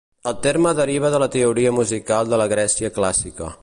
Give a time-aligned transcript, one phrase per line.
[0.29, 3.57] El terme deriva de la teoria musical de la Grècia clàssica.